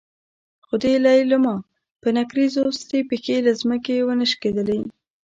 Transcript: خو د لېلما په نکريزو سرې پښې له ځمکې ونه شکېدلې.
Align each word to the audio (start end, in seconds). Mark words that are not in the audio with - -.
خو 0.65 0.75
د 0.81 0.83
لېلما 1.05 1.55
په 2.01 2.07
نکريزو 2.17 2.63
سرې 2.81 2.99
پښې 3.09 3.35
له 3.45 3.51
ځمکې 3.61 3.95
ونه 4.07 4.25
شکېدلې. 4.31 4.79